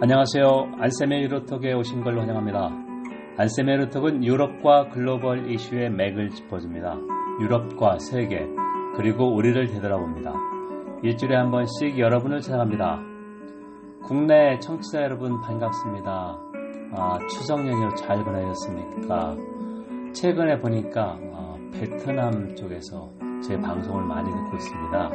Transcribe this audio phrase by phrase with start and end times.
[0.00, 0.72] 안녕하세요.
[0.80, 2.68] 안세메 유로톡에 오신 걸 환영합니다.
[3.38, 6.96] 안세메 유로톡은 유럽과 글로벌 이슈의 맥을 짚어줍니다.
[7.40, 8.44] 유럽과 세계,
[8.96, 10.32] 그리고 우리를 되돌아봅니다.
[11.04, 13.00] 일주일에 한 번씩 여러분을 찾아갑니다.
[14.02, 16.38] 국내 청취자 여러분 반갑습니다.
[16.96, 19.36] 아, 추석 연휴 잘 보내셨습니까?
[20.12, 23.10] 최근에 보니까 어, 베트남 쪽에서
[23.46, 25.10] 제 방송을 많이 듣고 있습니다.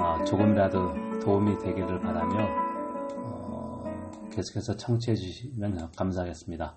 [0.00, 2.63] 아, 조금이라도 도움이 되기를 바라며 어,
[4.34, 6.76] 계속해서 청취해 주시면 감사하겠습니다.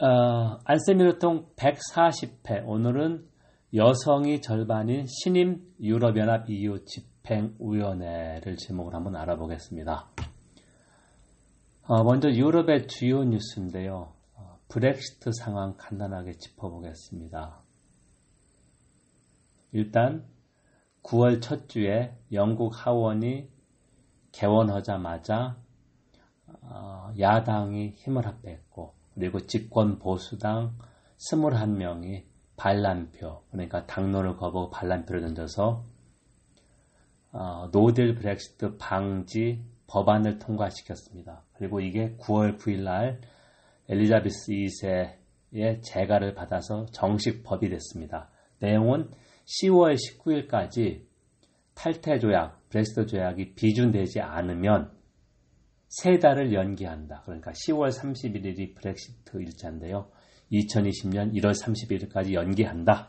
[0.00, 3.26] 어, 안세미르통 140회 오늘은
[3.74, 10.08] 여성이 절반인 신임 유럽연합 EU 집행위원회를 제목으로 한번 알아보겠습니다.
[11.84, 14.12] 어, 먼저 유럽의 주요 뉴스인데요.
[14.34, 17.60] 어, 브렉시트 상황 간단하게 짚어보겠습니다.
[19.72, 20.26] 일단
[21.02, 23.48] 9월 첫 주에 영국 하원이
[24.32, 25.71] 개원하자마자 어,
[27.18, 30.76] 야당이 힘을 합했고 그리고 집권 보수당
[31.18, 32.24] 21명이
[32.56, 35.84] 반란표 그러니까 당론을 거부하고 반란표를 던져서
[37.32, 41.42] 어, 노딜 브렉시트 방지 법안을 통과시켰습니다.
[41.54, 43.20] 그리고 이게 9월 9일 날
[43.88, 48.30] 엘리자베스 2세의 재가를 받아서 정식 법이 됐습니다.
[48.58, 49.10] 내용은
[49.44, 51.02] 10월 19일까지
[51.74, 54.92] 탈퇴 조약, 브렉시트 조약이 비준되지 않으면
[55.92, 57.20] 세 달을 연기한다.
[57.26, 60.08] 그러니까 10월 31일이 브렉시트 일자인데요.
[60.50, 63.08] 2020년 1월 31일까지 연기한다.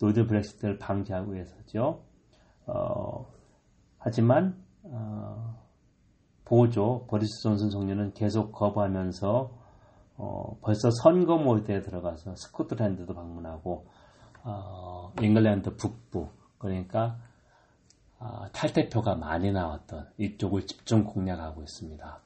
[0.00, 2.02] no deal 브렉시트를 방지하기 위해서죠.
[2.64, 3.30] 어,
[3.98, 5.62] 하지만 어,
[6.46, 9.58] 보조 보리스 존슨 총리는 계속 거부하면서
[10.16, 13.86] 어, 벌써 선거 모드에 들어가서 스코틀랜드도 방문하고
[14.44, 17.18] 어, 잉글랜드 북부 그러니까
[18.18, 22.22] 어, 탈퇴표가 많이 나왔던 이쪽을 집중 공략하고 있습니다.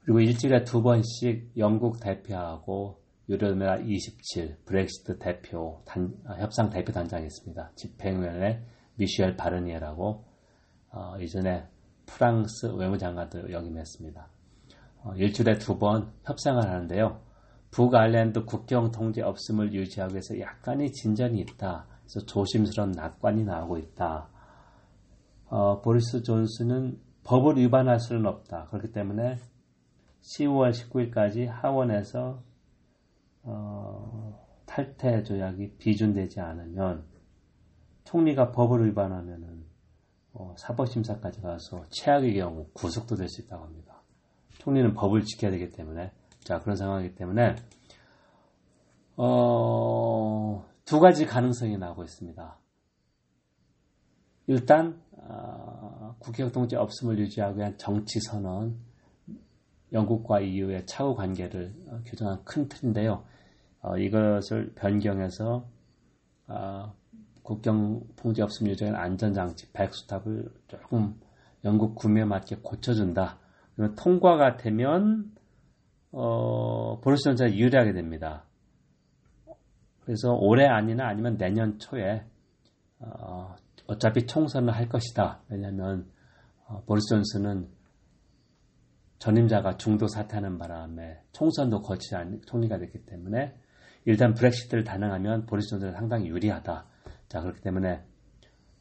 [0.00, 7.26] 그리고 일주일에 두 번씩 영국 대표하고 유럽연합 27 브렉시트 대표 단, 아, 협상 대표 단장이
[7.26, 7.72] 있습니다.
[7.74, 8.62] 집행위원회
[8.96, 10.24] 미셸 바르니에라고
[10.90, 11.66] 어, 이전에
[12.06, 14.28] 프랑스 외무장관도 역임했습니다.
[15.02, 17.20] 어, 일주일에 두 번 협상을 하는데요.
[17.72, 21.86] 북아일랜드 국경 통제 없음을 유지하기 위해서 약간의 진전이 있다.
[22.00, 24.28] 그래서 조심스러운 낙관이 나오고 있다.
[25.48, 28.66] 어, 보리스 존슨은 법을 위반할 수는 없다.
[28.70, 29.36] 그렇기 때문에
[30.22, 32.42] 10월 19일까지 하원에서
[33.42, 37.04] 어, 탈퇴 조약이 비준되지 않으면
[38.04, 39.64] 총리가 법을 위반하면은
[40.32, 44.02] 어, 사법심사까지 가서 최악의 경우 구속도 될 수 있다고 합니다.
[44.58, 47.56] 총리는 법을 지켜야 되기 때문에 자 그런 상황이기 때문에
[49.16, 52.58] 어, 두 가지 가능성이 나오고 있습니다.
[54.46, 56.16] 일단 어,
[56.52, 58.78] 통제 없음을 유지하기 위한 정치 선언,
[59.92, 63.24] 영국과 EU의 차후 관계를 어, 규정한 큰 틀인데요.
[63.80, 65.68] 어, 이것을 변경해서
[66.48, 66.94] 어,
[67.42, 71.20] 국경 통제 없음 유지한 안전장치 백수탑을 조금
[71.64, 73.38] 영국 구매에 맞게 고쳐준다.
[73.74, 75.32] 그러면 통과가 되면
[76.12, 78.44] 어, 보르스 전자 유리하게 됩니다.
[80.00, 82.24] 그래서 올해 아니나 아니면 내년 초에
[83.86, 85.42] 어, 어차피 총선을 할 것이다.
[85.48, 86.06] 왜냐하면
[86.66, 87.68] 어, 보리스 존슨은
[89.18, 93.54] 전임자가 중도 사퇴하는 바람에 총선도 거치지 않은 총리가 됐기 때문에
[94.04, 96.86] 일단 브렉시트를 단행하면 보리스 존슨은 상당히 유리하다.
[97.28, 98.02] 자 그렇기 때문에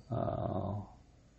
[0.09, 0.95] 어,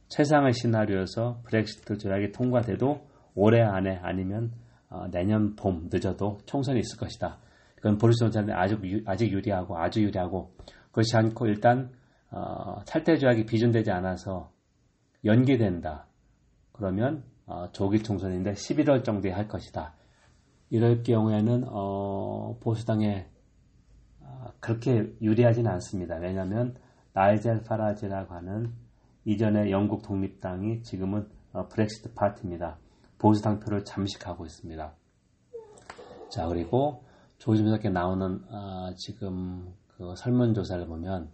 [0.09, 4.53] 최상의 시나리오에서 브렉시트 조약이 통과돼도 올해 안에 아니면
[4.89, 7.39] 어, 내년 봄 늦어도 총선이 있을 것이다.
[7.77, 10.55] 그건 보리스 존슨은 아주 유, 아직 유리하고 아주 유리하고
[10.93, 11.93] 그렇지 않고 일단
[12.31, 14.51] 어, 탈퇴 조약이 비준되지 않아서
[15.25, 16.07] 연기된다.
[16.73, 19.95] 그러면 어, 조기 총선인데 11월 정도에 할 것이다.
[20.71, 23.29] 이럴 경우에는 어, 보수당에
[24.21, 26.17] 어, 그렇게 유리하지는 않습니다.
[26.17, 26.77] 왜냐하면
[27.13, 28.73] 나이젤 파라지라고 하는
[29.25, 32.79] 이전에 영국 독립당이 지금은 어, 브렉시트 파티입니다.
[33.19, 34.93] 보수당 표를 잠식하고 있습니다.
[36.29, 37.05] 자 그리고
[37.39, 41.31] 조심스럽게 나오는 어, 지금 그 설문조사를 보면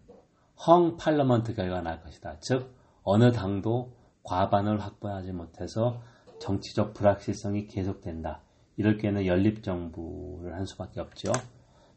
[0.66, 2.38] 헝 팔러먼트 결과가 날 것이다.
[2.40, 6.00] 즉 어느 당도 과반을 확보하지 못해서
[6.40, 8.40] 정치적 불확실성이 계속된다.
[8.76, 11.32] 이럴 경우에는 연립 정부를 한 수밖에 없죠.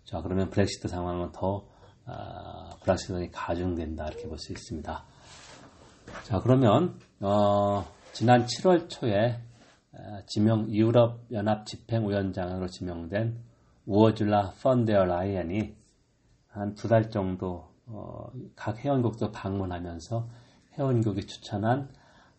[0.04, 1.66] 자 그러면 브렉시트 상황은 더
[2.08, 5.04] 어, 불확실성이 가중된다 이렇게 볼 수 있습니다.
[6.24, 9.40] 자 그러면 어, 지난 7월 초에
[9.94, 13.40] 어, 지명 유럽 연합 집행위원장으로 지명된
[13.86, 15.76] 우어줄라 펀데어 라이언이
[16.50, 20.28] 한 두 달 정도 어, 각 회원국도 방문하면서
[20.78, 21.90] 회원국이 추천한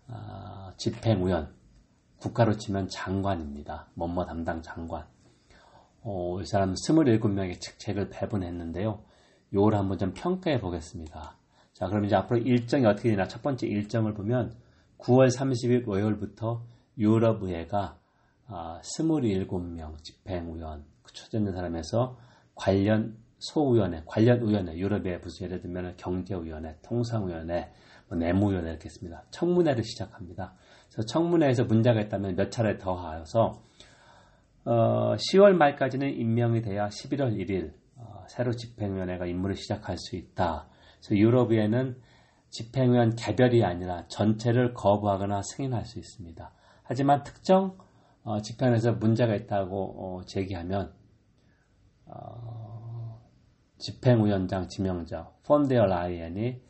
[0.09, 1.55] 어, 집행위원
[2.19, 3.89] 국가로 치면 장관입니다.
[3.95, 5.07] 뭐뭐 담당 장관.
[6.03, 9.03] 어, 이 사람 27명의 책책을 배분했는데요.
[9.53, 11.37] 요걸 한번 좀 평가해 보겠습니다.
[11.73, 14.55] 자, 그럼 이제 앞으로 일정이 어떻게 되나 첫 번째 일정을 보면
[14.99, 16.65] 9월 30일 월요일부터
[16.99, 17.99] 유럽의회가
[18.49, 22.17] 아, 27명 집행위원, 초전된 사람에서
[22.55, 23.19] 관련
[23.53, 27.71] 소위원회, 관련 위원회, 유럽의 무슨 예를 들면 경제위원회, 통상위원회,
[28.09, 29.25] 뭐 내무위원회 이렇게 있습니다.
[29.31, 30.55] 청문회를 시작합니다.
[30.89, 33.63] 그래서 청문회에서 문제가 있다면 몇 차례 더 하여서
[34.65, 40.69] 어, 10월 말까지는 임명이 돼야 11월 1일 어, 새로 집행위원회가 임무를 시작할 수 있다.
[41.01, 42.01] 그래서 유럽위에는
[42.51, 46.53] 집행위원 개별이 아니라 전체를 거부하거나 승인할 수 있습니다.
[46.83, 47.77] 하지만 특정
[48.23, 50.93] 어, 집행에서 문제가 있다고 어, 제기하면
[52.07, 52.86] 어,
[53.79, 56.61] 집행위원장 지명자 폰데어 라이언이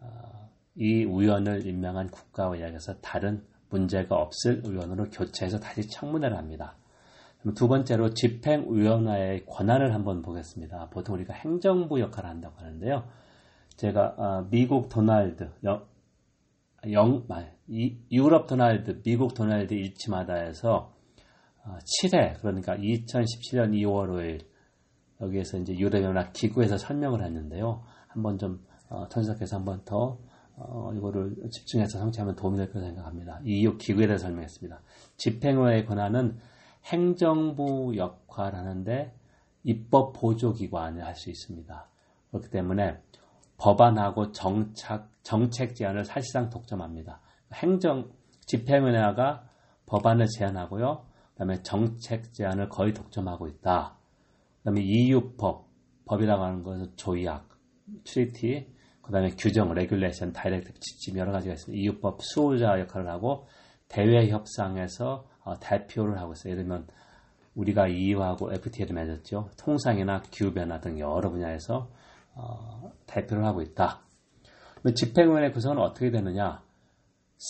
[0.00, 6.76] 어, 이 위원을 임명한 국가의회에서 다른 문제가 없을 의원으로 교체해서 다시 청문회를 합니다.
[7.54, 10.88] 두 번째로 집행위원회의 권한을 한번 보겠습니다.
[10.90, 13.04] 보통 우리가 행정부 역할을 한다고 하는데요.
[13.76, 15.86] 제가 어, 미국 도널드, 영,
[16.90, 17.26] 영,
[18.10, 20.94] 유럽 도널드, 미국 도널드 일치마다 해서
[22.02, 24.47] 7회, 어, 그러니까 2017년 2월 5일,
[25.20, 27.82] 여기에서 이제 유럽연합 기구에서 설명을 했는데요.
[28.06, 30.18] 한번 좀, 어, 전석해서 한번 더,
[30.56, 33.40] 어, 이거를 집중해서 성취하면 도움이 될 거라 생각합니다.
[33.44, 34.80] 이 기구에 대해서 설명했습니다.
[35.16, 36.38] 집행위의 권한은
[36.84, 39.14] 행정부 역할을 하는데
[39.64, 41.88] 입법 보조기관을 할 수 있습니다.
[42.30, 42.98] 그렇기 때문에
[43.58, 47.20] 법안하고 정착, 정책 제안을 사실상 독점합니다.
[47.54, 48.10] 행정,
[48.46, 49.48] 집행위원회가
[49.86, 51.04] 법안을 제안하고요.
[51.32, 53.97] 그 다음에 정책 제안을 거의 독점하고 있다.
[54.68, 55.66] 그 다음에 EU법,
[56.04, 57.48] 법이라고 하는 것은 조약,
[58.04, 58.70] treaty,
[59.00, 61.82] 그 다음에 규정, regulation, directive, 지침 여러 가지가 있습니다.
[61.82, 63.46] EU법 수호자 역할을 하고
[63.88, 66.52] 대외 협상에서 어, 대표를 하고 있어요.
[66.52, 66.86] 예를 들면
[67.54, 69.48] 우리가 EU하고 FTA를 맺었죠.
[69.58, 71.90] 통상이나 기후 변화 등 여러 분야에서
[72.34, 74.02] 어, 대표를 하고 있다.
[74.94, 76.62] 집행위원회 구성은 어떻게 되느냐?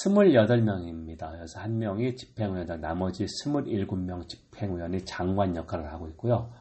[0.05, 1.33] 28명입니다.
[1.33, 6.53] 그래서 한 명이 집행위원장, 나머지 27명 집행위원이 장관 역할을 하고 있고요.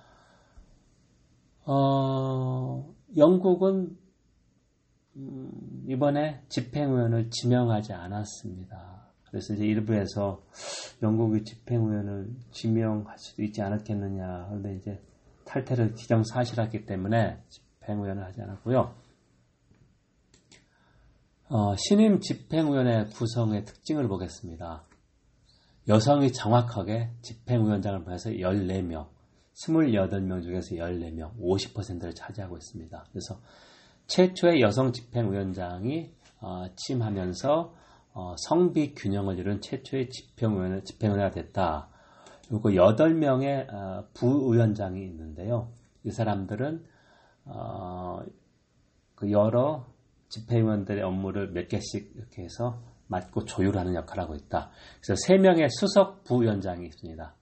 [1.70, 3.98] 어, 영국은
[5.18, 9.12] 음, 이번에 집행위원을 지명하지 않았습니다.
[9.30, 10.42] 그래서 이제 일부에서
[11.04, 14.46] 영국의 집행위원을 지명할 수도 있지 않았겠느냐.
[14.48, 15.02] 그런데 이제
[15.44, 18.96] 탈퇴를 기정사실했기 때문에 집행위원을 하지 않았고요.
[21.50, 24.84] 어, 신임 집행위원회 구성의 특징을 보겠습니다.
[25.90, 29.08] 여성이 정확하게 집행위원장을 보내서 14명,
[29.58, 33.06] 28명 중에서 14명, 50%를 차지하고 있습니다.
[33.12, 33.40] 그래서
[34.08, 36.12] 최초의 여성 집행위원장이
[36.42, 37.74] 어, 취임하면서
[38.14, 41.90] 어, 성비 균형을 이룬 최초의 집행위원회, 집행위원회가 됐다.
[42.48, 45.72] 그리고 8명의 어, 부위원장이 있는데요.
[46.04, 46.86] 이 사람들은
[47.46, 48.22] 어,
[49.16, 49.86] 그 여러
[50.30, 54.70] 집행위원들의 업무를 몇 개씩 이렇게 해서 맡고 조율하는 역할을 하고 있다.
[55.02, 57.37] 그래서 3명의 수석 부위원장이 있습니다.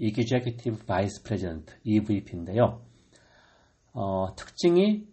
[0.00, 2.82] Executive Vice President, EVP인데요.
[3.92, 5.06] 어, 특징이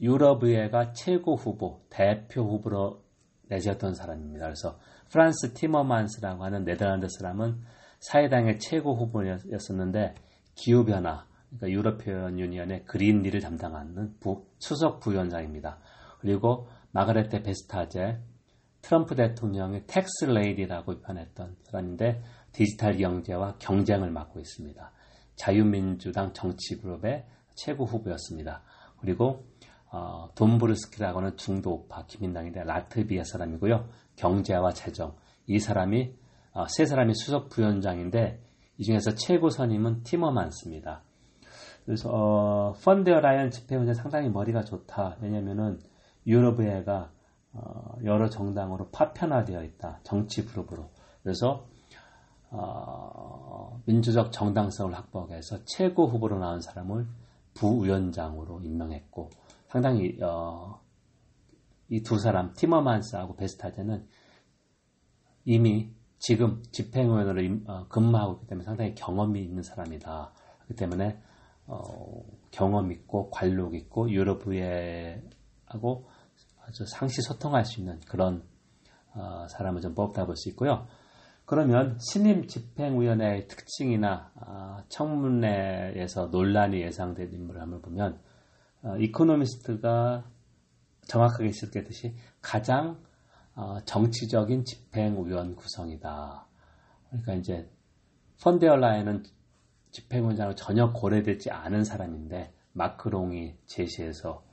[0.00, 3.02] 유럽의회가 최고 후보, 대표 후보로
[3.48, 4.46] 내세웠던 사람입니다.
[4.46, 4.78] 그래서
[5.10, 7.60] 프란스 티머만스라고 하는 네덜란드 사람은
[7.98, 10.14] 사회당의 최고 후보였었는데
[10.54, 15.78] 기후변화, 그러니까 European Union의 Green Deal을 담당하는 부, 수석 부위원장입니다.
[16.20, 18.20] 그리고 마르그레테 베스타게르
[18.82, 24.92] 트럼프 대통령의 tax lady라고 표현했던 사람인데 디지털 경제와 경쟁을 맡고 있습니다.
[25.36, 28.62] 자유민주당 정치그룹의 최고 후보였습니다.
[28.98, 29.46] 그리고
[29.92, 33.88] 어, 돈브르스키라고 하는 중도 우파 기민당인데 라트비아 사람이고요.
[34.16, 35.16] 경제와 재정
[35.46, 36.14] 이 사람이
[36.52, 38.40] 어, 세 사람이 수석 부위원장인데
[38.78, 41.02] 이 중에서 최고 선임은 티머만스입니다.
[41.84, 45.16] 그래서 어, 펀데어 라이언 집회원장 상당히 머리가 좋다.
[45.20, 45.80] 왜냐면은
[46.26, 47.10] 유럽의회가
[47.52, 50.00] 어, 여러 정당으로 파편화되어 있다.
[50.04, 50.90] 정치 그룹으로.
[51.22, 51.66] 그래서
[52.50, 57.06] 어, 민주적 정당성을 확보해서 최고 후보로 나온 사람을
[57.54, 59.30] 부위원장으로 임명했고
[59.68, 60.80] 상당히 어,
[61.88, 64.06] 이 두 사람 티머만스하고 베스타제는
[65.44, 70.32] 이미 지금 집행위원으로 어, 근무하고 있기 때문에 상당히 경험이 있는 사람이다.
[70.64, 71.20] 그렇기 때문에
[71.66, 76.08] 어, 경험 있고 관록 있고 유럽의회하고
[76.64, 78.44] 아주 상시 소통할 수 있는 그런
[79.14, 80.86] 어, 사람을 좀 뽑다 볼 수 있고요.
[81.50, 88.20] 그러면 신임 집행위원회의 특징이나 어, 청문회에서 논란이 예상된 인물을 한번 보면
[88.84, 90.30] 어, 이코노미스트가
[91.08, 93.02] 정확하게 지적했듯이 가장
[93.56, 96.46] 어, 정치적인 집행위원 구성이다.
[97.08, 97.68] 그러니까 이제
[98.44, 99.24] 펀데얼라인은
[99.90, 104.44] 집행원장으로 전혀 고려되지 않은 사람인데 마크롱이 제시해서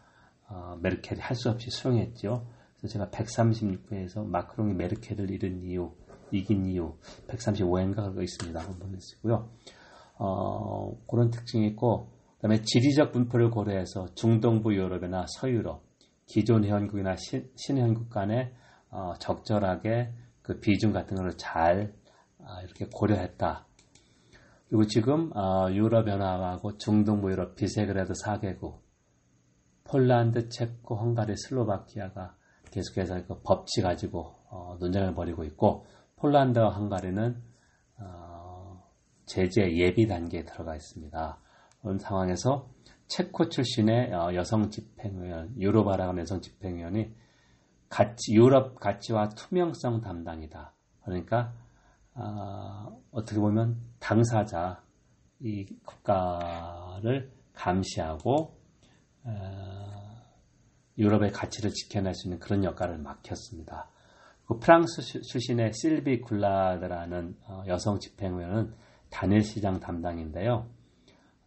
[0.49, 2.47] 어, 메르켈이 할 수 없이 수용했죠.
[2.77, 5.93] 그래서 제가 136회에서 마크롱이 메르켈을 잃은 이유,
[6.31, 6.95] 이긴 이유
[7.27, 8.59] 135회인가 그거 있습니다.
[8.59, 9.49] 한번 보내시고요.
[10.19, 15.83] 어, 그런 특징이 있고 그다음에 지리적 분포를 고려해서 중동부 유럽이나 서유럽,
[16.25, 18.53] 기존 회원국이나 신, 신회원국 간에
[18.89, 21.93] 어, 적절하게 그 비중 같은 것을 잘
[22.39, 23.65] 어, 이렇게 고려했다.
[24.69, 28.79] 그리고 지금 어, 유럽연합하고 중동부 유럽 비세그레드 4개국,
[29.85, 32.35] 폴란드, 체코, 헝가리, 슬로바키아가
[32.71, 35.85] 계속해서 그 법치 가지고 어, 논쟁을 벌이고 있고
[36.17, 37.41] 폴란드와 헝가리는
[37.99, 38.83] 어,
[39.25, 41.39] 제재 예비 단계에 들어가 있습니다.
[41.81, 42.69] 그런 상황에서
[43.07, 47.13] 체코 출신의 어, 여성 집행위원, 유로바라는 여성 집행위원이
[47.89, 50.73] 가치, 유럽 가치와 투명성 담당이다.
[51.03, 51.53] 그러니까
[52.13, 54.81] 어, 떻게 보면 당사자
[55.39, 58.57] 이 국가를 감시하고
[59.23, 60.07] 어,
[60.97, 63.89] 유럽의 가치를 지켜낼 수 있는 그런 역할을 맡겼습니다.
[64.47, 68.73] 그 프랑스 출신의 실비 굴라드라는 어, 여성 집행위원은
[69.09, 70.69] 단일 시장 담당인데요.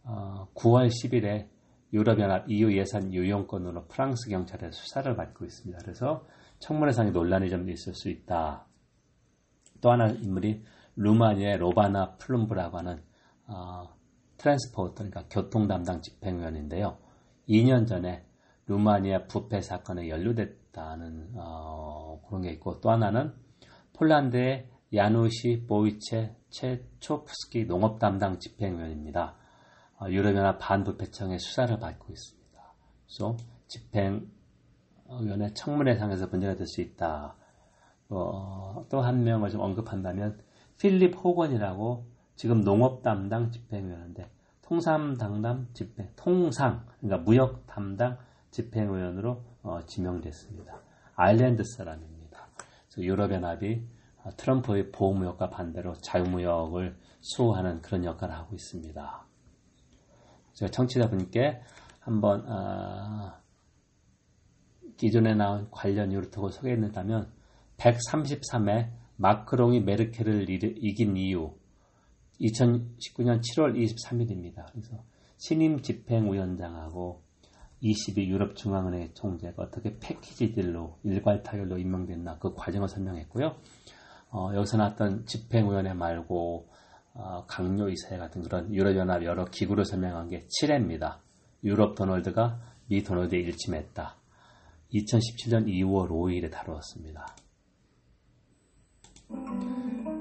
[0.05, 1.47] 9월 어, 10일에
[1.93, 5.79] 유럽연합 EU 예산 유용권으로 프랑스 경찰에 수사를 받고 있습니다.
[5.81, 6.25] 그래서
[6.59, 8.65] 청문회상에 논란이 좀 있을 수 있다.
[9.81, 10.63] 또 하나 인물이
[10.95, 13.01] 루마니아의 로바나 플룸브라고 하는
[13.47, 13.89] 어,
[14.37, 16.99] transport 그러니까 교통 담당 집행위원인데요.
[17.49, 18.25] 2년 전에
[18.71, 23.33] 루마니아 부패 사건에 연루됐다는 어, 그런 게 있고 또 하나는
[23.93, 29.35] 폴란드의 야누시 보이치에호프스키 농업 담당 집행위원입니다.
[29.99, 32.61] 어, 유럽연합 반부패청의 수사를 받고 있습니다.
[33.05, 33.37] 그래서
[33.67, 37.35] 집행위원회 청문회상에서 문제가 될 수 있다.
[38.09, 40.39] 어, 또 한 명을 좀 언급한다면
[40.77, 44.29] 필립 호건이라고 지금 농업 담당 집행위원인데
[44.61, 48.17] 통상 담당 집행 통상 그러니까 무역 담당
[48.51, 50.81] 집행위원으로 어, 지명됐습니다.
[51.15, 52.47] 아일랜드 사람입니다.
[52.97, 53.81] 유럽연합이
[54.23, 59.25] 어, 트럼프의 보호무역과 반대로 자유무역을 수호하는 그런 역할을 하고 있습니다.
[60.53, 61.61] 제가 청취자분께
[61.99, 63.33] 한번 어,
[64.97, 67.31] 기존에 나온 관련 유로톡을 소개했다면
[67.77, 71.55] 133회 마크롱이 메르켈을 이긴 이유
[72.39, 74.65] 2019년 7월 23일입니다.
[74.71, 75.03] 그래서
[75.37, 77.23] 신임 집행위원장하고
[77.81, 83.55] 22 유럽 중앙은행 총재가 어떻게 패키지들로 일괄 타결로 임명됐나 그 과정을 설명했고요.
[84.31, 86.69] 어, 여기서 나왔던 집행위원회 말고
[87.13, 91.17] 어, 강요이사회 같은 그런 유럽연합 여러 기구를 설명한 게 7회입니다.
[91.63, 94.15] 유럽 도널드가 미 도널드에 일침했다.
[94.93, 97.25] 2017년 2월 5일에 다루었습니다.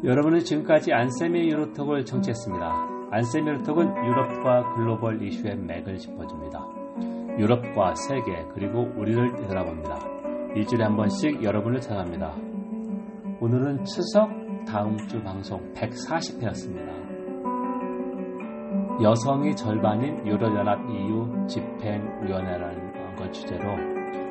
[0.05, 3.09] 여러분은 지금까지 안세미 유로톡을 청취했습니다.
[3.11, 6.80] 안세미 유로톡은 유럽과 글로벌 이슈의 맥을 짚어줍니다.
[7.39, 9.99] 유럽과 세계 그리고 우리를 되돌아봅니다.
[10.55, 12.35] 일주일에 한 번씩 여러분을 찾아갑니다.
[13.41, 14.29] 오늘은 추석
[14.67, 17.01] 다음 주 방송 140회였습니다.
[19.03, 23.77] 여성이 절반인 유럽연합 EU 집행위원회라는 걸 주제로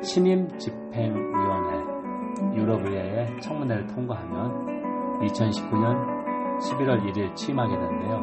[0.02, 1.90] 신임 집행위원회
[2.54, 8.22] 유럽의회의 청문회를 통과하면 2019년 11월 1일 취임하게 되는데요.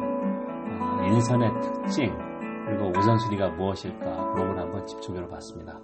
[0.80, 2.27] 어, 인선의 특징
[2.68, 5.80] 그리고 우선순위가 무엇일까 걸 한번 집중적으로 봤습니다.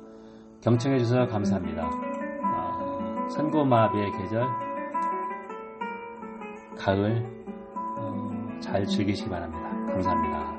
[0.61, 1.87] 경청해 주셔서 감사합니다.
[1.87, 4.47] 어, 선고마비의 계절
[6.77, 7.27] 가을
[7.75, 9.71] 어, 잘 즐기시기 바랍니다.
[9.93, 10.54] 감사합니다.